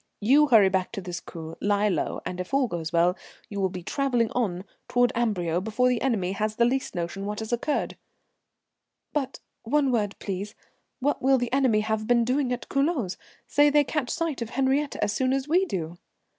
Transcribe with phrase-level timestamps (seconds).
[0.19, 3.15] You hurry back to this coupé, lie low, and, if all goes well,
[3.49, 7.37] you will be travelling on toward Amberieu before the enemy has the least notion what
[7.37, 7.97] has occurred."
[9.13, 10.55] "But one word, please.
[11.01, 13.17] What will the enemy have been doing at Culoz?
[13.45, 15.99] Say they catch sight of Henriette as soon as we do?"